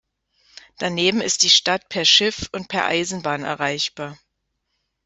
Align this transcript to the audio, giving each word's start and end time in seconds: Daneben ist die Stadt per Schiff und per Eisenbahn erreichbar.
Daneben 0.79 1.21
ist 1.21 1.43
die 1.43 1.51
Stadt 1.51 1.87
per 1.87 2.05
Schiff 2.05 2.49
und 2.53 2.69
per 2.69 2.85
Eisenbahn 2.87 3.43
erreichbar. 3.43 4.17